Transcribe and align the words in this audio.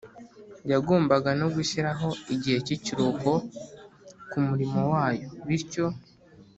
yagombaga 0.71 1.29
no 1.39 1.47
gushyiraho 1.55 2.09
igihe 2.33 2.57
cy’ikiruhuko 2.65 3.31
ku 4.29 4.37
murimo 4.47 4.79
Wayo, 4.93 5.27
bityo 5.47 5.85